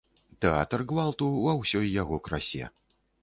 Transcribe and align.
Тэатр 0.45 0.83
гвалту 0.91 1.27
ва 1.45 1.53
ўсёй 1.61 1.87
яго 2.01 2.19
красе. 2.29 2.71